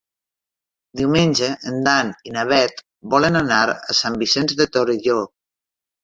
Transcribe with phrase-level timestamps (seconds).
[0.99, 2.81] Diumenge en Dan i na Bet
[3.15, 5.19] volen anar a Sant Vicenç de Torelló.